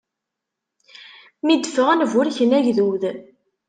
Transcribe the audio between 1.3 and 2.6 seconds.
Mi d-ffɣen, burken